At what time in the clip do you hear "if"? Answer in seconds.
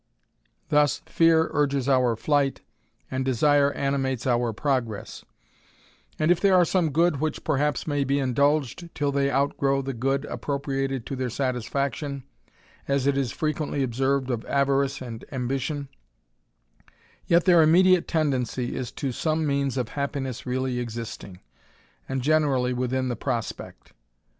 6.31-6.39